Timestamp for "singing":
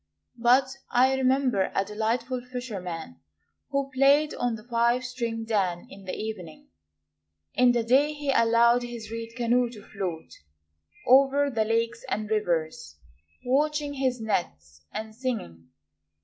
15.13-15.69